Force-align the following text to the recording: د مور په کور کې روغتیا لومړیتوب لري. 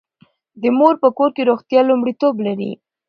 د 0.61 0.63
مور 0.77 0.93
په 1.03 1.09
کور 1.17 1.29
کې 1.35 1.47
روغتیا 1.49 1.81
لومړیتوب 1.89 2.35
لري. 2.45 2.71